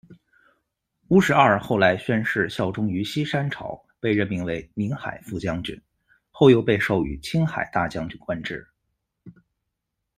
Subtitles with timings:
[1.09, 5.79] 乌石二后来宣誓效忠于西山朝，被任命为宁海副将军，
[6.31, 8.67] 后又被授予清海大将军官职。